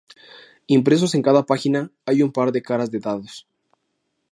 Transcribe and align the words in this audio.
Impresos 0.65 1.13
en 1.13 1.21
cada 1.21 1.45
página 1.45 1.91
hay 2.07 2.23
un 2.23 2.31
par 2.31 2.51
de 2.51 2.63
caras 2.63 2.89
de 2.89 2.97
dados. 2.97 3.47